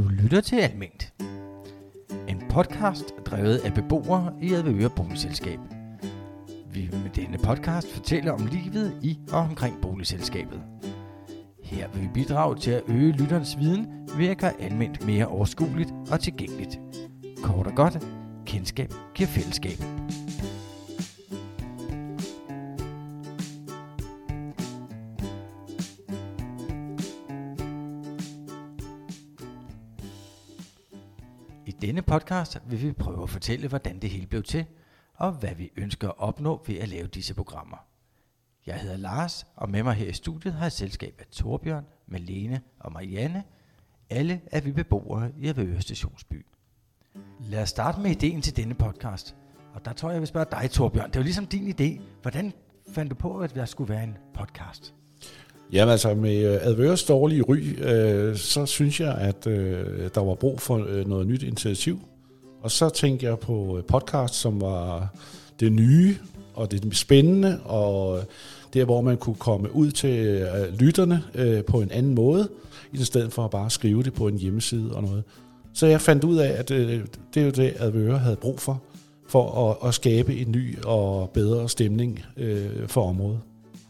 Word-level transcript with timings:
Du 0.00 0.08
lytter 0.08 0.40
til 0.40 0.56
Alment. 0.56 1.12
En 2.28 2.42
podcast 2.50 3.04
drevet 3.26 3.58
af 3.58 3.74
beboere 3.74 4.32
i 4.42 4.52
Advøre 4.52 4.90
Boligselskab. 4.90 5.58
Vi 6.72 6.80
vil 6.80 7.00
med 7.02 7.10
denne 7.10 7.38
podcast 7.38 7.92
fortælle 7.92 8.32
om 8.32 8.46
livet 8.46 8.98
i 9.02 9.18
og 9.32 9.38
omkring 9.38 9.80
boligselskabet. 9.82 10.62
Her 11.62 11.88
vil 11.88 12.02
vi 12.02 12.08
bidrage 12.14 12.56
til 12.56 12.70
at 12.70 12.82
øge 12.88 13.12
lytterens 13.12 13.58
viden 13.58 13.86
ved 14.16 14.26
at 14.26 14.38
gøre 14.38 14.60
alment 14.60 15.06
mere 15.06 15.26
overskueligt 15.26 15.92
og 16.10 16.20
tilgængeligt. 16.20 16.80
Kort 17.42 17.66
og 17.66 17.74
godt, 17.74 18.06
kendskab 18.46 18.92
giver 19.14 19.28
fællesskab. 19.28 19.78
Denne 31.80 32.02
podcast 32.02 32.58
vil 32.66 32.82
vi 32.82 32.92
prøve 32.92 33.22
at 33.22 33.30
fortælle, 33.30 33.68
hvordan 33.68 33.98
det 33.98 34.10
hele 34.10 34.26
blev 34.26 34.42
til, 34.42 34.64
og 35.14 35.32
hvad 35.32 35.54
vi 35.54 35.70
ønsker 35.76 36.08
at 36.08 36.18
opnå 36.18 36.62
ved 36.66 36.76
at 36.78 36.88
lave 36.88 37.06
disse 37.06 37.34
programmer. 37.34 37.76
Jeg 38.66 38.80
hedder 38.80 38.96
Lars, 38.96 39.46
og 39.56 39.70
med 39.70 39.82
mig 39.82 39.94
her 39.94 40.08
i 40.08 40.12
studiet 40.12 40.54
har 40.54 40.64
jeg 40.64 40.72
selskab 40.72 41.14
af 41.18 41.26
Torbjørn, 41.30 41.86
Malene 42.06 42.60
og 42.78 42.92
Marianne. 42.92 43.44
Alle 44.10 44.40
er 44.46 44.60
vi 44.60 44.72
beboere 44.72 45.30
i 45.38 45.48
Avedøre 45.48 45.80
Stationsby. 45.80 46.46
Lad 47.40 47.62
os 47.62 47.68
starte 47.68 48.00
med 48.00 48.10
ideen 48.10 48.42
til 48.42 48.56
denne 48.56 48.74
podcast. 48.74 49.36
Og 49.74 49.84
der 49.84 49.92
tror 49.92 50.08
jeg, 50.08 50.14
jeg 50.14 50.20
vil 50.20 50.28
spørge 50.28 50.46
dig, 50.50 50.70
Torbjørn. 50.70 51.10
Det 51.10 51.16
var 51.16 51.22
ligesom 51.22 51.46
din 51.46 51.68
idé. 51.68 52.00
Hvordan 52.22 52.52
fandt 52.94 53.10
du 53.10 53.16
på, 53.16 53.38
at 53.38 53.54
der 53.54 53.64
skulle 53.64 53.94
være 53.94 54.04
en 54.04 54.18
podcast? 54.34 54.94
Jamen 55.72 55.92
altså, 55.92 56.14
med 56.14 56.54
øh, 56.54 56.58
Advøres 56.60 57.04
dårlige 57.04 57.42
ry, 57.42 57.84
øh, 57.84 58.36
så 58.36 58.66
synes 58.66 59.00
jeg, 59.00 59.14
at 59.14 59.46
øh, 59.46 60.10
der 60.14 60.20
var 60.20 60.34
brug 60.34 60.60
for 60.60 60.86
øh, 60.88 61.08
noget 61.08 61.26
nyt 61.26 61.42
initiativ. 61.42 62.00
Og 62.62 62.70
så 62.70 62.88
tænkte 62.88 63.26
jeg 63.26 63.38
på 63.38 63.78
øh, 63.78 63.84
podcast, 63.84 64.34
som 64.34 64.60
var 64.60 65.08
det 65.60 65.72
nye 65.72 66.16
og 66.54 66.70
det 66.70 66.96
spændende, 66.96 67.60
og 67.64 68.22
der, 68.74 68.84
hvor 68.84 69.00
man 69.00 69.16
kunne 69.16 69.36
komme 69.36 69.74
ud 69.74 69.90
til 69.90 70.26
øh, 70.26 70.78
lytterne 70.78 71.24
øh, 71.34 71.64
på 71.64 71.80
en 71.80 71.90
anden 71.90 72.14
måde, 72.14 72.48
i 72.92 73.04
stedet 73.04 73.32
for 73.32 73.44
at 73.44 73.50
bare 73.50 73.70
skrive 73.70 74.02
det 74.02 74.14
på 74.14 74.28
en 74.28 74.38
hjemmeside 74.38 74.94
og 74.94 75.02
noget. 75.02 75.24
Så 75.74 75.86
jeg 75.86 76.00
fandt 76.00 76.24
ud 76.24 76.36
af, 76.36 76.58
at 76.58 76.70
øh, 76.70 77.00
det 77.34 77.40
er 77.40 77.44
jo 77.44 77.50
det, 77.50 77.74
Advøre 77.78 78.18
havde 78.18 78.36
brug 78.36 78.60
for, 78.60 78.82
for 79.28 79.70
at, 79.70 79.88
at 79.88 79.94
skabe 79.94 80.36
en 80.36 80.52
ny 80.52 80.82
og 80.84 81.30
bedre 81.30 81.68
stemning 81.68 82.24
øh, 82.36 82.88
for 82.88 83.08
området. 83.08 83.40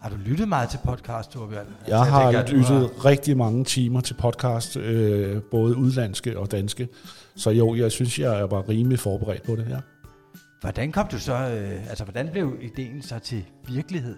Har 0.03 0.09
du 0.11 0.17
lyttet 0.27 0.49
meget 0.49 0.69
til 0.69 0.79
podcast, 0.85 1.31
Torbjørn? 1.31 1.67
Jeg 1.89 1.99
Altså, 1.99 2.11
har 2.13 2.33
tænker, 2.33 2.53
lyttet 2.53 2.67
har- 2.67 3.05
rigtig 3.05 3.37
mange 3.37 3.65
timer 3.65 4.01
til 4.01 4.15
podcast, 4.15 4.77
øh, 4.77 5.43
både 5.51 5.77
udlandske 5.77 6.39
og 6.39 6.51
danske. 6.51 6.89
Så 7.37 7.51
jo, 7.51 7.75
jeg 7.75 7.93
synes, 7.93 8.19
jeg 8.19 8.51
var 8.51 8.69
rimelig 8.69 8.99
forberedt 8.99 9.43
på 9.43 9.57
det 9.57 9.65
her. 9.67 9.81
Hvordan 10.61 10.93
kom 10.93 11.07
du 11.13 11.19
så, 11.19 11.33
øh, 11.35 11.89
altså 11.89 12.05
hvordan 12.05 12.29
blev 12.33 12.57
ideen 12.61 13.03
så 13.03 13.19
til 13.19 13.45
virkelighed? 13.69 14.17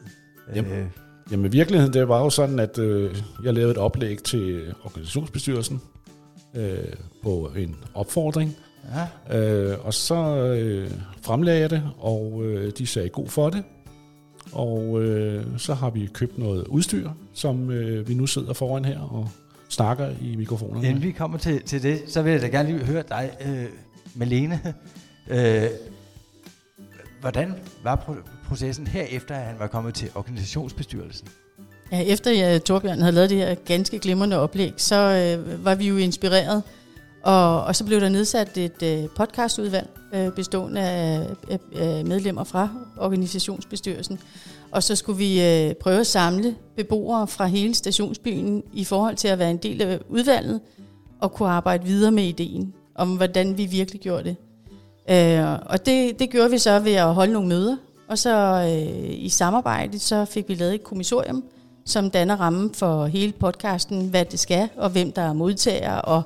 Jamen, 0.55 0.73
Øh, 0.73 0.87
Jamen 1.31 1.53
virkeligheden, 1.53 1.93
det 1.95 2.09
var 2.09 2.19
jo 2.19 2.31
sådan, 2.31 2.59
at 2.59 2.79
øh, 2.79 3.17
jeg 3.45 3.55
lavede 3.55 3.71
et 3.71 3.79
oplæg 3.79 4.23
til 4.23 4.75
organisationsbestyrelsen 4.85 5.81
øh, 6.55 6.79
på 7.23 7.51
en 7.57 7.77
opfordring. 7.95 8.57
ja. 9.31 9.39
Øh, 9.39 9.87
og 9.87 9.95
så 9.95 10.15
øh, 10.37 10.91
fremlagde 11.23 11.61
jeg 11.61 11.71
det, 11.71 11.83
og 11.99 12.41
øh, 12.45 12.73
de 12.79 12.87
sagde 12.87 13.09
god 13.09 13.29
for 13.29 13.51
det. 13.51 13.65
Og 14.53 15.03
øh, 15.03 15.45
så 15.58 15.75
har 15.75 15.91
vi 15.91 16.11
købt 16.12 16.39
noget 16.39 16.67
udstyr, 16.67 17.11
som 17.34 17.70
øh, 17.70 18.08
vi 18.08 18.14
nu 18.14 18.27
sidder 18.27 18.53
foran 18.53 18.84
her 18.84 19.00
og 19.00 19.28
snakker 19.69 20.11
i 20.22 20.36
mikrofonerne. 20.36 20.89
Inden 20.89 21.03
vi 21.03 21.11
kommer 21.11 21.39
til, 21.39 21.62
til 21.62 21.83
det, 21.83 22.03
så 22.06 22.22
vil 22.22 22.33
jeg 22.33 22.42
da 22.42 22.47
gerne 22.47 22.73
lige 22.73 22.84
høre 22.84 23.03
dig, 23.08 23.30
øh, 23.47 23.64
Malene. 24.14 24.61
Øh, 25.29 25.64
hvordan 27.20 27.55
var 27.85 27.96
pro- 27.96 28.48
processen 28.48 28.86
herefter, 28.86 29.35
at 29.35 29.46
han 29.46 29.58
var 29.58 29.67
kommet 29.67 29.95
til 29.95 30.11
organisationsbestyrelsen? 30.14 31.29
Ja, 31.92 32.02
efter 32.02 32.30
jeg, 32.30 32.64
Torbjørn 32.64 32.98
havde 33.01 33.12
lavet 33.12 33.30
det 33.30 33.39
her 33.39 33.55
ganske 33.55 33.98
glimrende 33.98 34.39
oplæg, 34.39 34.73
så 34.77 34.96
øh, 34.96 35.64
var 35.64 35.74
vi 35.74 35.89
jo 35.89 35.96
inspireret, 35.96 36.62
og, 37.23 37.65
og 37.65 37.77
så 37.77 37.85
blev 37.85 38.01
der 38.01 38.09
nedsat 38.09 38.59
et 38.59 38.83
øh, 38.83 39.09
podcastudvalg 39.17 39.89
øh, 40.15 40.33
bestående 40.33 40.81
af, 40.81 41.27
af, 41.51 41.59
af 41.77 42.05
medlemmer 42.05 42.45
fra 42.45 42.69
organisationsbestyrelsen. 42.97 44.19
Og 44.71 44.83
så 44.83 44.97
skulle 44.97 45.19
vi 45.19 45.43
øh, 45.43 45.75
prøve 45.75 46.01
at 46.01 46.07
samle 46.07 46.55
beboere 46.77 47.27
fra 47.27 47.47
hele 47.47 47.75
stationsbyen 47.75 48.63
i 48.73 48.85
forhold 48.85 49.17
til 49.17 49.29
at 49.29 49.39
være 49.39 49.51
en 49.51 49.57
del 49.57 49.83
af 49.83 49.99
udvalget 50.09 50.61
og 51.21 51.33
kunne 51.33 51.49
arbejde 51.49 51.85
videre 51.85 52.13
med 52.13 52.25
ideen 52.25 52.75
om, 52.95 53.17
hvordan 53.17 53.59
vi 53.59 53.65
virkelig 53.65 54.01
gjorde 54.01 54.25
det. 54.25 54.37
Øh, 55.11 55.59
og 55.67 55.87
det, 55.87 56.19
det 56.19 56.31
gjorde 56.31 56.51
vi 56.51 56.59
så 56.59 56.79
ved 56.79 56.93
at 56.93 57.15
holde 57.15 57.33
nogle 57.33 57.49
møder, 57.49 57.77
og 58.09 58.19
så 58.19 58.31
øh, 58.69 59.25
i 59.25 59.29
samarbejde 59.29 59.99
så 59.99 60.25
fik 60.25 60.49
vi 60.49 60.55
lavet 60.55 60.75
et 60.75 60.85
kommissorium, 60.85 61.45
som 61.85 62.11
danner 62.11 62.37
rammen 62.37 62.75
for 62.75 63.07
hele 63.07 63.33
podcasten, 63.33 64.09
hvad 64.09 64.25
det 64.25 64.41
skal, 64.41 64.69
og 64.77 64.91
hvem 64.91 65.13
der 65.13 65.23
er 65.23 65.33
modtager, 65.33 65.95
og, 65.95 66.23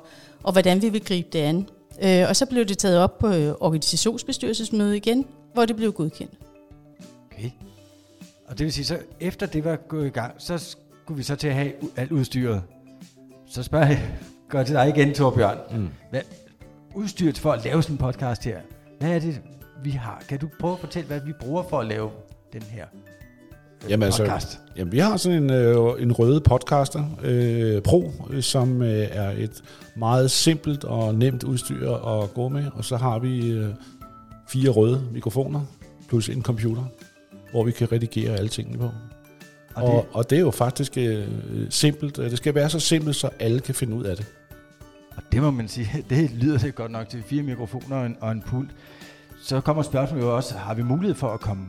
og 0.47 0.53
hvordan 0.53 0.81
vi 0.81 0.89
vil 0.89 1.05
gribe 1.05 1.27
det 1.33 1.39
an. 1.39 1.69
Øh, 2.03 2.29
og 2.29 2.35
så 2.35 2.45
blev 2.45 2.65
det 2.65 2.77
taget 2.77 2.99
op 2.99 3.19
på 3.19 3.27
øh, 3.27 3.55
organisationsbestyrelsesmøde 3.59 4.97
igen, 4.97 5.25
hvor 5.53 5.65
det 5.65 5.75
blev 5.75 5.93
godkendt. 5.93 6.33
Okay. 7.31 7.49
Og 8.47 8.57
det 8.57 8.63
vil 8.63 8.73
sige, 8.73 8.85
så 8.85 8.99
efter 9.19 9.45
det 9.45 9.65
var 9.65 9.75
gået 9.75 10.07
i 10.07 10.09
gang, 10.09 10.33
så 10.37 10.57
skulle 10.57 11.17
vi 11.17 11.23
så 11.23 11.35
til 11.35 11.47
at 11.47 11.53
have 11.53 11.71
alt 11.95 12.11
udstyret. 12.11 12.63
Så 13.49 13.63
spørger 13.63 13.87
jeg, 13.87 14.09
gør 14.49 14.63
til 14.63 14.75
dig 14.75 14.89
igen, 14.89 15.13
Torbjørn. 15.13 15.57
Mm. 15.71 15.89
Hvad, 16.09 16.21
udstyret 16.95 17.37
for 17.37 17.51
at 17.51 17.63
lave 17.63 17.83
sådan 17.83 17.93
en 17.93 17.97
podcast 17.97 18.43
her, 18.43 18.59
hvad 18.99 19.09
er 19.15 19.19
det, 19.19 19.41
vi 19.83 19.91
har? 19.91 20.23
Kan 20.29 20.39
du 20.39 20.49
prøve 20.59 20.73
at 20.73 20.79
fortælle, 20.79 21.07
hvad 21.07 21.19
vi 21.19 21.33
bruger 21.39 21.63
for 21.69 21.79
at 21.79 21.87
lave 21.87 22.11
den 22.53 22.61
her 22.61 22.85
Jamen 23.89 24.03
altså, 24.03 24.23
podcast? 24.23 24.59
Jamen, 24.77 24.91
vi 24.91 24.99
har 24.99 25.17
sådan 25.17 25.43
en, 25.43 25.49
øh, 25.51 25.75
en 26.01 26.11
røde 26.11 26.41
podcaster, 26.41 27.03
øh, 27.23 27.81
Pro, 27.81 28.11
øh, 28.29 28.43
som 28.43 28.81
øh, 28.81 29.07
er 29.11 29.29
et 29.37 29.63
meget 29.95 30.31
simpelt 30.31 30.83
og 30.83 31.15
nemt 31.15 31.43
udstyr 31.43 31.91
at 31.91 32.33
gå 32.33 32.47
med. 32.49 32.65
Og 32.73 32.85
så 32.85 32.97
har 32.97 33.19
vi 33.19 33.51
øh, 33.51 33.69
fire 34.49 34.69
røde 34.69 35.03
mikrofoner, 35.13 35.61
plus 36.09 36.29
en 36.29 36.43
computer, 36.43 36.83
hvor 37.51 37.63
vi 37.63 37.71
kan 37.71 37.91
redigere 37.91 38.33
alle 38.35 38.49
tingene 38.49 38.77
på. 38.77 38.89
Og 39.75 39.83
Og, 39.83 39.91
det- 40.03 40.05
og, 40.13 40.29
det 40.29 40.35
er 40.35 40.39
jo 40.41 40.51
faktisk 40.51 40.97
øh, 40.97 41.27
simpelt. 41.69 42.15
Det 42.17 42.37
skal 42.37 42.55
være 42.55 42.69
så 42.69 42.79
simpelt, 42.79 43.15
så 43.15 43.29
alle 43.39 43.59
kan 43.59 43.75
finde 43.75 43.95
ud 43.95 44.03
af 44.03 44.15
det. 44.17 44.25
Og 45.17 45.23
det 45.31 45.41
må 45.41 45.51
man 45.51 45.67
sige, 45.67 45.89
det 46.09 46.31
lyder 46.31 46.57
det 46.57 46.75
godt 46.75 46.91
nok 46.91 47.09
til 47.09 47.23
fire 47.23 47.43
mikrofoner 47.43 47.95
og 47.97 48.05
en, 48.05 48.17
og 48.21 48.31
en 48.31 48.43
pult. 48.47 48.69
Så 49.43 49.61
kommer 49.61 49.83
spørgsmålet 49.83 50.23
jo 50.25 50.35
også, 50.35 50.57
har 50.57 50.73
vi 50.73 50.83
mulighed 50.83 51.15
for 51.15 51.29
at 51.29 51.39
komme 51.39 51.65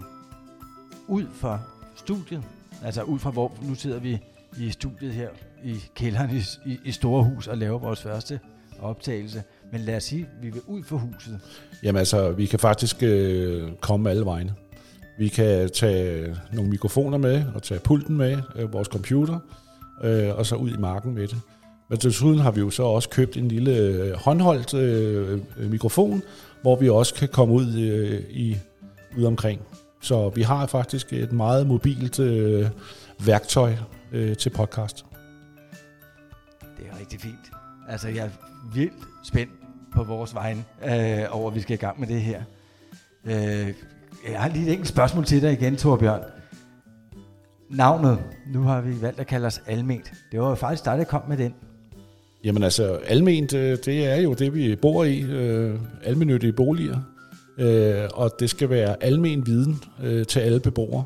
ud 1.08 1.24
fra 1.34 1.58
studiet? 2.08 2.42
Altså 2.84 3.02
ud 3.02 3.18
fra 3.18 3.30
hvor, 3.30 3.52
nu 3.62 3.74
sidder 3.74 3.98
vi 3.98 4.18
i 4.58 4.70
studiet 4.70 5.12
her 5.12 5.28
i 5.64 5.74
kælderen 5.94 6.30
i, 6.36 6.70
i, 6.70 6.78
i 6.84 6.92
Store 6.92 7.24
Hus 7.24 7.46
og 7.46 7.58
laver 7.58 7.78
vores 7.78 8.02
første 8.02 8.40
optagelse. 8.80 9.42
Men 9.72 9.80
lad 9.80 9.96
os 9.96 10.04
sige, 10.04 10.22
at 10.22 10.42
vi 10.42 10.50
vil 10.50 10.62
ud 10.66 10.82
for 10.82 10.96
huset. 10.96 11.40
Jamen 11.82 11.98
altså, 11.98 12.30
vi 12.30 12.46
kan 12.46 12.58
faktisk 12.58 13.02
øh, 13.02 13.72
komme 13.80 14.10
alle 14.10 14.24
vegne. 14.24 14.54
Vi 15.18 15.28
kan 15.28 15.70
tage 15.70 16.36
nogle 16.52 16.70
mikrofoner 16.70 17.18
med, 17.18 17.44
og 17.54 17.62
tage 17.62 17.80
pulten 17.80 18.16
med, 18.16 18.38
øh, 18.56 18.72
vores 18.72 18.88
computer, 18.88 19.38
øh, 20.04 20.38
og 20.38 20.46
så 20.46 20.56
ud 20.56 20.70
i 20.70 20.76
marken 20.78 21.14
med 21.14 21.28
det. 21.28 21.36
Men 21.90 21.98
desuden 21.98 22.38
har 22.38 22.50
vi 22.50 22.60
jo 22.60 22.70
så 22.70 22.82
også 22.82 23.08
købt 23.08 23.36
en 23.36 23.48
lille 23.48 23.76
øh, 23.76 24.12
håndholdt 24.12 24.74
øh, 24.74 25.40
øh, 25.58 25.70
mikrofon, 25.70 26.22
hvor 26.62 26.76
vi 26.76 26.88
også 26.88 27.14
kan 27.14 27.28
komme 27.28 27.54
ud 27.54 27.74
øh, 27.74 28.22
i 28.30 28.56
ud 29.18 29.24
omkring. 29.24 29.60
Så 30.00 30.28
vi 30.28 30.42
har 30.42 30.66
faktisk 30.66 31.12
et 31.12 31.32
meget 31.32 31.66
mobilt 31.66 32.20
øh, 32.20 32.66
værktøj 33.26 33.74
øh, 34.12 34.36
til 34.36 34.50
podcast. 34.50 35.04
Det 36.60 36.86
er 36.92 36.98
rigtig 37.00 37.20
fint. 37.20 37.52
Altså, 37.88 38.08
jeg 38.08 38.24
er 38.24 38.30
vildt 38.74 39.08
spændt 39.24 39.52
på 39.94 40.02
vores 40.02 40.34
vegne 40.34 40.64
øh, 40.84 41.26
over, 41.30 41.50
at 41.50 41.54
vi 41.54 41.60
skal 41.60 41.74
i 41.74 41.76
gang 41.76 42.00
med 42.00 42.08
det 42.08 42.20
her. 42.20 42.42
Øh, 43.24 43.74
jeg 44.30 44.40
har 44.40 44.48
lige 44.48 44.66
et 44.66 44.72
enkelt 44.72 44.88
spørgsmål 44.88 45.24
til 45.24 45.42
dig 45.42 45.52
igen, 45.52 45.76
Torbjørn. 45.76 46.20
Navnet, 47.70 48.18
nu 48.46 48.62
har 48.62 48.80
vi 48.80 49.02
valgt 49.02 49.20
at 49.20 49.26
kalde 49.26 49.46
os 49.46 49.62
Alment. 49.66 50.12
Det 50.32 50.40
var 50.40 50.48
jo 50.48 50.54
faktisk 50.54 50.84
dig, 50.84 50.98
der 50.98 51.04
kom 51.04 51.22
med 51.28 51.36
den. 51.36 51.54
Jamen 52.44 52.62
altså, 52.62 52.94
alment, 52.94 53.54
øh, 53.54 53.78
det 53.84 54.06
er 54.06 54.16
jo 54.16 54.34
det, 54.34 54.54
vi 54.54 54.76
bor 54.76 55.04
i, 55.04 55.20
øh, 55.20 55.80
almennyttige 56.04 56.52
boliger, 56.52 57.00
øh, 57.58 58.08
og 58.14 58.30
det 58.40 58.50
skal 58.50 58.70
være 58.70 59.02
almen 59.02 59.46
viden 59.46 59.82
øh, 60.02 60.26
til 60.26 60.40
alle 60.40 60.60
beboere. 60.60 61.04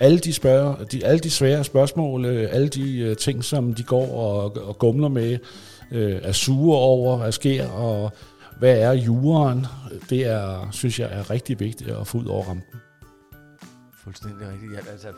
Alle 0.00 0.18
de, 0.18 0.32
spørger, 0.32 0.84
de, 0.84 1.04
alle 1.04 1.18
de 1.18 1.30
svære 1.30 1.64
spørgsmål, 1.64 2.24
øh, 2.24 2.48
alle 2.52 2.68
de 2.68 2.98
øh, 2.98 3.16
ting, 3.16 3.44
som 3.44 3.74
de 3.74 3.82
går 3.82 4.12
og, 4.12 4.56
og 4.68 4.78
gumler 4.78 5.08
med, 5.08 5.38
øh, 5.92 6.20
er 6.22 6.32
sure 6.32 6.78
over, 6.78 7.16
hvad 7.16 7.32
sker, 7.32 7.68
og 7.68 8.12
hvad 8.58 8.78
er 8.78 8.92
juren, 8.92 9.66
det 10.10 10.26
er, 10.26 10.68
synes 10.72 11.00
jeg 11.00 11.08
er 11.12 11.30
rigtig 11.30 11.60
vigtigt 11.60 11.90
at 11.90 12.06
få 12.06 12.18
ud 12.18 12.26
over 12.26 12.44
rampen. 12.44 12.80
Fuldstændig 14.04 14.48
rigtigt. 14.48 14.72
Ja, 14.72 14.90
altså, 14.92 15.08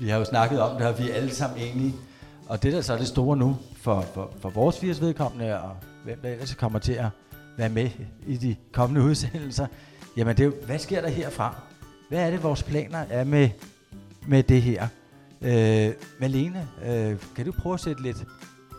vi 0.00 0.08
har 0.08 0.18
jo 0.18 0.24
snakket 0.24 0.60
om 0.60 0.76
det, 0.76 0.86
her, 0.86 0.92
vi 0.92 1.10
er 1.10 1.14
alle 1.14 1.30
sammen 1.34 1.60
enige. 1.60 1.94
Og 2.48 2.62
det, 2.62 2.72
der 2.72 2.80
så 2.80 2.92
er 2.92 2.98
det 2.98 3.06
store 3.06 3.36
nu, 3.36 3.56
for, 3.76 4.04
for, 4.14 4.32
for 4.40 4.50
vores 4.50 4.78
fires 4.78 5.00
vedkommende, 5.00 5.60
og 5.60 5.70
hvem 6.04 6.18
der 6.22 6.28
ellers 6.28 6.54
kommer 6.54 6.78
til 6.78 6.92
at 6.92 7.06
være 7.56 7.68
med 7.68 7.90
i 8.26 8.36
de 8.36 8.56
kommende 8.72 9.02
udsendelser. 9.02 9.66
Jamen, 10.16 10.36
det 10.36 10.42
er 10.42 10.46
jo, 10.46 10.54
hvad 10.66 10.78
sker 10.78 11.00
der 11.00 11.08
herfra? 11.08 11.54
Hvad 12.08 12.26
er 12.26 12.30
det, 12.30 12.42
vores 12.42 12.62
planer 12.62 12.98
er 13.10 13.24
med, 13.24 13.48
med 14.26 14.42
det 14.42 14.62
her? 14.62 14.88
Øh, 15.42 15.92
Malene, 16.20 16.68
øh, 16.86 17.16
kan 17.36 17.46
du 17.46 17.52
prøve 17.52 17.74
at 17.74 17.80
sætte 17.80 18.02
lidt 18.02 18.16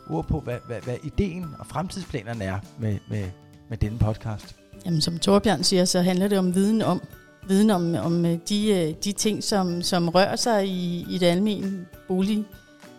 ord 0.10 0.28
på, 0.28 0.40
hvad, 0.40 0.58
hvad, 0.68 0.82
hvad 0.82 0.96
ideen 1.04 1.46
og 1.60 1.68
fremtidsplanerne 1.68 2.44
er 2.44 2.60
med, 2.80 2.98
med, 3.10 3.26
med 3.70 3.78
denne 3.78 4.00
podcast? 4.00 4.56
Jamen, 4.86 5.02
som 5.02 5.20
Torbjørn 5.20 5.64
siger, 5.64 5.86
så 5.86 6.02
handler 6.02 6.28
det 6.28 6.38
om 6.38 6.56
viden 6.56 6.82
om, 6.82 7.02
viden 7.48 7.70
om, 7.70 7.96
om 7.96 8.26
øh, 8.26 8.38
de, 8.50 8.72
øh, 8.72 8.94
de 9.04 9.12
ting, 9.12 9.44
som, 9.44 9.82
som 9.82 10.10
rører 10.10 10.36
sig 10.36 10.68
i, 10.68 11.06
i 11.10 11.18
det 11.18 11.26
almen 11.26 11.88
bolig, 12.08 12.46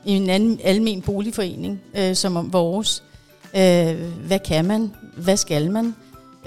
i 0.05 0.13
en 0.13 0.31
anden 0.31 0.61
almen 0.65 1.03
boligforening, 1.03 1.81
øh, 1.97 2.15
som 2.15 2.53
vores. 2.53 3.05
Øh, 3.57 4.01
hvad 4.27 4.39
kan 4.39 4.65
man? 4.65 4.95
Hvad 5.17 5.37
skal 5.37 5.71
man? 5.71 5.95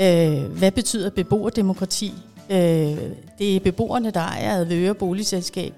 Øh, 0.01 0.43
hvad 0.43 0.71
betyder 0.71 1.09
beboerdemokrati? 1.09 2.13
Øh, 2.49 2.57
det 3.39 3.55
er 3.55 3.59
beboerne, 3.59 4.11
der 4.11 4.19
ejer 4.19 4.57
Advøre 4.57 4.95
Boligselskab, 4.95 5.73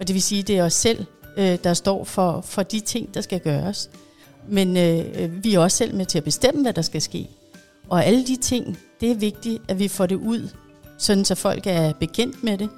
og 0.00 0.08
det 0.08 0.14
vil 0.14 0.22
sige, 0.22 0.42
det 0.42 0.58
er 0.58 0.64
os 0.64 0.72
selv, 0.72 1.04
øh, 1.36 1.58
der 1.64 1.74
står 1.74 2.04
for, 2.04 2.40
for 2.40 2.62
de 2.62 2.80
ting, 2.80 3.14
der 3.14 3.20
skal 3.20 3.40
gøres. 3.40 3.90
Men 4.48 4.76
øh, 4.76 5.44
vi 5.44 5.54
er 5.54 5.58
også 5.58 5.76
selv 5.76 5.94
med 5.94 6.06
til 6.06 6.18
at 6.18 6.24
bestemme, 6.24 6.62
hvad 6.62 6.72
der 6.72 6.82
skal 6.82 7.02
ske. 7.02 7.28
Og 7.88 8.04
alle 8.04 8.26
de 8.26 8.36
ting, 8.36 8.78
det 9.00 9.10
er 9.10 9.14
vigtigt, 9.14 9.62
at 9.68 9.78
vi 9.78 9.88
får 9.88 10.06
det 10.06 10.16
ud, 10.16 10.48
sådan 10.98 11.24
så 11.24 11.34
folk 11.34 11.66
er 11.66 11.92
bekendt 11.92 12.44
med 12.44 12.58
det, 12.58 12.68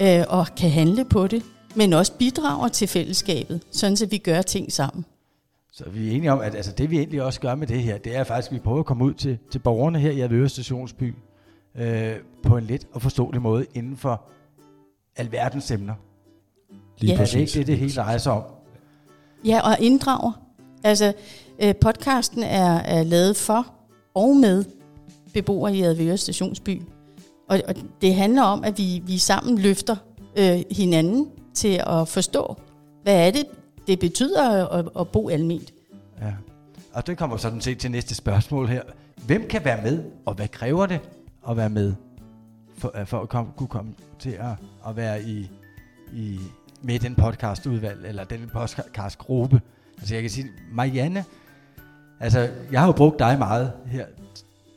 øh, 0.00 0.24
og 0.28 0.46
kan 0.56 0.70
handle 0.70 1.04
på 1.04 1.26
det, 1.26 1.42
men 1.74 1.92
også 1.92 2.12
bidrager 2.12 2.68
til 2.68 2.88
fællesskabet, 2.88 3.60
sådan 3.70 3.96
så 3.96 4.06
vi 4.06 4.18
gør 4.18 4.42
ting 4.42 4.72
sammen. 4.72 5.04
Så 5.76 5.90
vi 5.90 6.08
er 6.08 6.12
enige 6.12 6.32
om, 6.32 6.40
at 6.40 6.54
altså, 6.54 6.72
det 6.72 6.90
vi 6.90 6.98
egentlig 6.98 7.22
også 7.22 7.40
gør 7.40 7.54
med 7.54 7.66
det 7.66 7.82
her, 7.82 7.98
det 7.98 8.16
er 8.16 8.24
faktisk, 8.24 8.50
at 8.50 8.54
vi 8.54 8.60
prøver 8.60 8.78
at 8.78 8.86
komme 8.86 9.04
ud 9.04 9.14
til, 9.14 9.38
til 9.50 9.58
borgerne 9.58 9.98
her 9.98 10.10
i 10.10 10.20
Avedøre 10.20 10.48
Stationsby 10.48 11.14
øh, 11.74 12.16
på 12.42 12.56
en 12.56 12.64
let 12.64 12.86
og 12.92 13.02
forståelig 13.02 13.42
måde 13.42 13.66
inden 13.74 13.96
for 13.96 14.22
alverdens 15.16 15.70
emner. 15.70 15.94
Lige 16.98 17.14
Ja. 17.14 17.22
Det 17.22 17.34
er 17.34 17.38
ikke 17.38 17.52
det, 17.52 17.66
det 17.66 17.78
hele 17.78 17.92
drejer 17.92 18.18
sig 18.18 18.32
om. 18.32 18.42
Ja, 19.44 19.60
og 19.60 19.76
inddrager. 19.80 20.32
Altså, 20.84 21.12
øh, 21.62 21.74
podcasten 21.80 22.42
er, 22.42 22.76
er 22.76 23.02
lavet 23.02 23.36
for 23.36 23.66
og 24.14 24.36
med 24.36 24.64
beboere 25.34 25.76
i 25.76 25.82
Advøre 25.82 26.16
Stationsby. 26.16 26.82
Og, 27.48 27.60
og 27.68 27.74
det 28.00 28.14
handler 28.14 28.42
om, 28.42 28.64
at 28.64 28.78
vi, 28.78 29.02
vi 29.06 29.18
sammen 29.18 29.58
løfter 29.58 29.96
øh, 30.38 30.62
hinanden 30.70 31.28
til 31.54 31.82
at 31.86 32.08
forstå, 32.08 32.56
hvad 33.02 33.26
er 33.26 33.30
det, 33.30 33.46
det 33.86 33.98
betyder 33.98 34.68
at, 34.68 34.88
at 35.00 35.08
bo 35.08 35.28
almindeligt. 35.28 35.74
Ja. 36.20 36.32
Og 36.92 37.06
det 37.06 37.18
kommer 37.18 37.36
sådan 37.36 37.60
set 37.60 37.78
til 37.78 37.90
næste 37.90 38.14
spørgsmål 38.14 38.68
her. 38.68 38.82
Hvem 39.26 39.48
kan 39.48 39.64
være 39.64 39.82
med, 39.82 40.04
og 40.26 40.34
hvad 40.34 40.48
kræver 40.48 40.86
det 40.86 41.00
at 41.48 41.56
være 41.56 41.70
med, 41.70 41.94
for, 42.78 43.00
øh, 43.00 43.06
for 43.06 43.20
at 43.20 43.28
komme, 43.28 43.52
kunne 43.56 43.68
komme 43.68 43.94
til 44.18 44.30
at, 44.30 44.52
at 44.88 44.96
være 44.96 45.22
i, 45.22 45.50
i, 46.12 46.40
med 46.82 46.94
i 46.94 46.98
den 46.98 47.14
podcastudvalg, 47.14 48.06
eller 48.06 48.24
den 48.24 48.50
podcastgruppe? 48.52 49.60
Altså 49.98 50.14
jeg 50.14 50.22
kan 50.22 50.30
sige, 50.30 50.46
Marianne, 50.72 51.24
altså 52.20 52.48
jeg 52.72 52.80
har 52.80 52.86
jo 52.86 52.92
brugt 52.92 53.18
dig 53.18 53.38
meget 53.38 53.72
her 53.86 54.06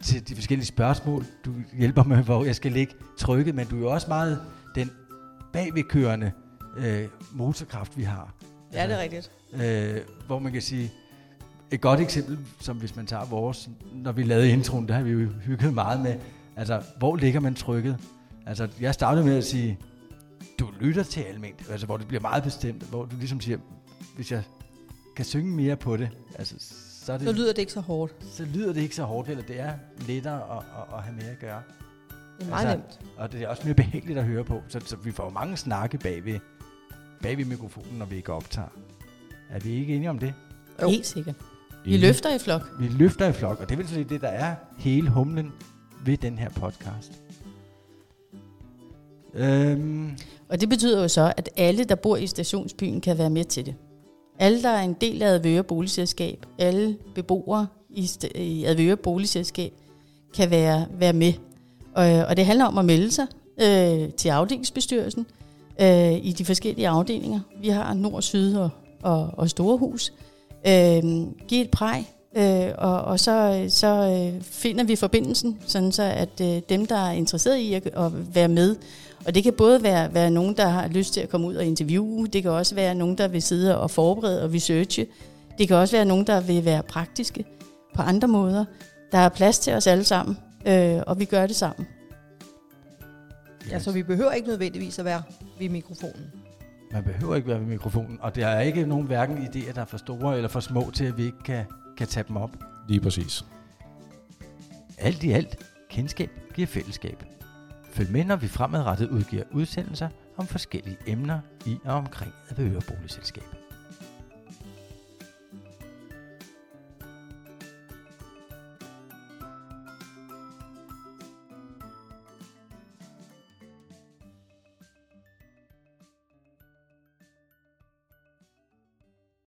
til 0.04 0.28
de 0.28 0.36
forskellige 0.36 0.68
spørgsmål. 0.68 1.26
Du 1.46 1.52
hjælper 1.78 2.04
mig, 2.04 2.22
hvor 2.22 2.46
jeg 2.46 2.56
skal 2.56 2.72
ligge 2.72 2.94
trykket, 3.18 3.56
men 3.56 3.68
du 3.68 3.76
er 3.76 3.80
jo 3.80 3.92
også 3.92 4.08
meget 4.08 4.42
den 4.76 4.92
bagvedkørende 5.54 6.32
øh, 6.78 7.08
motorkraft, 7.32 7.98
vi 7.98 8.04
har. 8.04 8.34
Ja, 8.74 8.88
det 8.88 8.94
er 8.96 9.02
rigtigt. 9.02 9.32
Øh, 9.54 10.02
hvor 10.28 10.40
man 10.40 10.52
kan 10.52 10.62
sige, 10.62 10.92
et 11.72 11.82
godt 11.82 12.00
eksempel, 12.00 12.38
som 12.62 12.78
hvis 12.78 12.96
man 12.96 13.06
tager 13.06 13.26
vores, 13.26 13.70
når 13.94 14.12
vi 14.12 14.24
lavede 14.24 14.50
introen, 14.50 14.88
der 14.88 14.94
har 14.94 15.04
vi 15.04 15.12
jo 15.12 15.28
hygget 15.28 15.74
meget 15.74 16.00
med, 16.02 16.16
altså, 16.56 16.82
hvor 16.98 17.16
ligger 17.16 17.40
man 17.40 17.56
trykket? 17.56 17.98
Altså, 18.46 18.68
jeg 18.82 18.94
startede 18.94 19.26
med 19.26 19.38
at 19.38 19.44
sige, 19.46 19.80
du 20.60 20.70
lytter 20.80 21.04
til 21.04 21.22
alment, 21.22 21.70
altså, 21.70 21.86
hvor 21.86 21.98
det 21.98 22.08
bliver 22.08 22.22
meget 22.22 22.44
bestemt, 22.44 22.84
hvor 22.84 23.06
du 23.06 23.16
ligesom 23.16 23.42
siger, 23.42 23.58
hvis 24.16 24.32
jeg 24.32 24.44
kan 25.16 25.26
synge 25.26 25.52
mere 25.56 25.76
på 25.76 25.98
det, 25.98 26.10
altså, 26.36 26.56
så, 27.06 27.14
det, 27.18 27.22
Så 27.28 27.32
lyder 27.32 27.54
det 27.54 27.58
ikke 27.58 27.72
så 27.72 27.82
hårdt. 27.82 28.14
så 28.32 28.46
lyder 28.46 28.74
det 28.74 28.82
ikke 28.82 28.96
så 28.96 29.04
hårdt, 29.04 29.30
eller 29.30 29.44
det 29.44 29.60
er 29.60 29.74
lettere 30.08 30.42
at, 30.58 30.58
at, 30.58 30.98
at 30.98 31.04
have 31.04 31.16
mere 31.16 31.30
at 31.32 31.40
gøre. 31.40 31.62
Det 32.40 32.46
er 32.46 32.50
meget 32.50 32.68
Altså, 32.68 32.78
nemt. 32.78 33.18
Og 33.18 33.32
det 33.32 33.42
er 33.42 33.48
også 33.48 33.62
mere 33.66 33.74
behageligt 33.76 34.20
at 34.20 34.26
høre 34.26 34.44
på, 34.44 34.62
så, 34.68 34.80
så 34.86 34.96
vi 34.96 35.12
får 35.12 35.30
mange 35.30 35.58
snakke 35.58 35.98
bag 35.98 36.26
ved, 36.26 36.40
bag 37.22 37.38
ved 37.38 37.46
mikrofonen, 37.46 37.98
når 38.00 38.06
vi 38.06 38.16
ikke 38.16 38.34
optager. 38.34 38.68
Er 39.50 39.60
vi 39.60 39.72
ikke 39.72 39.96
enige 39.96 40.10
om 40.10 40.20
det? 40.20 40.34
Jo. 40.82 40.90
Helt 40.90 41.06
sikkert. 41.08 41.36
Vi 41.86 41.98
løfter 41.98 42.36
i 42.36 42.40
flok. 42.40 42.72
Vi 42.80 42.88
løfter 42.88 43.28
i 43.28 43.34
flok, 43.34 43.60
og 43.60 43.70
det 43.70 43.76
er 43.76 43.78
vel 43.78 43.88
sådan 43.88 44.10
det, 44.10 44.22
der 44.22 44.28
er 44.28 44.56
hele 44.78 45.10
humlen 45.10 45.52
ved 46.06 46.18
den 46.18 46.38
her 46.38 46.50
podcast. 46.50 47.22
Øhm, 49.34 50.12
Og 50.50 50.62
det 50.62 50.70
betyder 50.70 51.02
jo 51.02 51.08
så, 51.08 51.34
at 51.38 51.50
alle, 51.58 51.84
der 51.84 51.96
bor 51.96 52.18
i 52.18 52.28
stationsbyen, 52.28 53.02
kan 53.02 53.18
være 53.18 53.30
med 53.30 53.44
til 53.46 53.66
det. 53.66 53.76
Alle, 54.40 54.64
der 54.64 54.70
er 54.70 54.82
en 54.82 54.94
del 55.02 55.22
af 55.22 55.28
Advøre 55.28 55.64
Boligselskab, 55.64 56.46
alle 56.60 56.98
beboere 57.16 57.68
i, 57.90 58.02
st- 58.06 58.38
i 58.38 58.66
Advøre 58.66 58.98
Boligselskab, 58.98 59.74
kan 60.36 60.50
være, 60.50 60.88
være 60.94 61.14
med. 61.14 61.34
Og, 61.94 62.06
og 62.06 62.38
det 62.38 62.46
handler 62.46 62.66
om 62.66 62.78
at 62.78 62.86
melde 62.86 63.12
sig 63.12 63.28
øh, 63.62 64.14
til 64.14 64.30
afdelingsbestyrelsen 64.30 65.26
øh, 65.82 66.26
i 66.26 66.32
de 66.38 66.46
forskellige 66.46 66.88
afdelinger. 66.88 67.40
Vi 67.62 67.70
har 67.70 67.94
Nord, 67.94 68.22
Syd 68.22 68.56
og, 68.56 68.70
og, 69.04 69.30
og 69.34 69.50
Storehus. 69.50 70.14
Øh, 70.68 71.04
giv 71.48 71.62
et 71.62 71.72
præg, 71.72 72.06
øh, 72.38 72.72
og, 72.78 73.02
og 73.02 73.20
så, 73.20 73.66
så 73.70 73.88
øh, 73.88 74.42
finder 74.42 74.84
vi 74.84 74.96
forbindelsen, 74.96 75.60
sådan 75.68 75.92
så 75.92 76.04
at 76.04 76.42
øh, 76.42 76.62
dem, 76.70 76.86
der 76.86 76.96
er 76.96 77.12
interesseret 77.12 77.58
i 77.58 77.74
at, 77.74 77.88
at 77.88 78.36
være 78.36 78.48
med, 78.48 78.76
og 79.26 79.36
det 79.36 79.44
kan 79.44 79.54
både 79.54 79.84
være, 79.84 80.14
være 80.14 80.32
nogen, 80.32 80.58
der 80.58 80.68
har 80.68 80.88
lyst 80.88 81.14
til 81.14 81.22
at 81.22 81.30
komme 81.30 81.48
ud 81.48 81.56
og 81.56 81.66
interviewe, 81.66 82.28
det 82.28 82.42
kan 82.42 82.52
også 82.52 82.76
være 82.76 82.96
nogen, 82.96 83.18
der 83.18 83.28
vil 83.28 83.42
sidde 83.42 83.80
og 83.80 83.92
forberede 83.92 84.44
og 84.44 84.54
researche, 84.54 85.06
det 85.58 85.68
kan 85.68 85.78
også 85.78 85.96
være 85.96 86.06
nogen, 86.06 86.28
der 86.28 86.42
vil 86.42 86.66
være 86.66 86.84
praktiske 86.84 87.46
på 87.96 88.02
andre 88.02 88.28
måder. 88.28 88.66
Der 89.12 89.18
er 89.18 89.30
plads 89.30 89.60
til 89.60 89.74
os 89.74 89.88
alle 89.88 90.04
sammen, 90.04 90.38
øh, 90.66 91.00
og 91.08 91.20
vi 91.20 91.26
gør 91.26 91.48
det 91.48 91.56
sammen. 91.56 91.88
Ja, 93.70 93.80
så 93.80 93.92
vi 93.92 94.04
behøver 94.04 94.32
ikke 94.32 94.48
nødvendigvis 94.48 95.00
at 95.00 95.06
være 95.06 95.22
ved 95.60 95.70
mikrofonen. 95.70 96.32
man 96.92 97.04
behøver 97.04 97.36
ikke 97.36 97.48
være 97.48 97.60
ved 97.60 97.68
mikrofonen, 97.68 98.18
og 98.22 98.36
der 98.36 98.48
er 98.48 98.62
ikke 98.62 98.86
nogen 98.86 99.08
hverken 99.08 99.38
idéer, 99.38 99.74
der 99.74 99.82
er 99.82 99.86
for 99.86 99.98
store 99.98 100.36
eller 100.36 100.50
for 100.50 100.60
små 100.60 100.92
til, 100.94 101.06
at 101.06 101.18
vi 101.18 101.24
ikke 101.24 101.44
kan, 101.46 101.66
kan 101.98 102.08
tage 102.08 102.26
dem 102.28 102.38
op. 102.38 102.52
Lige 102.88 103.02
præcis. 103.02 103.46
Alt 104.98 105.24
i 105.24 105.32
alt, 105.32 105.58
kendskab 105.90 106.30
giver 106.54 106.68
fællesskab. 106.68 107.24
Følg 107.92 108.12
med, 108.12 108.26
når 108.26 108.36
vi 108.36 108.48
fremadrettet 108.48 109.10
udgiver 109.10 109.44
udsendelser 109.52 110.10
om 110.38 110.48
forskellige 110.48 110.98
emner 111.08 111.40
i 111.66 111.78
og 111.86 111.94
omkring 111.94 112.34
Avedøre 112.50 112.82
Boligselskab. 112.88 113.44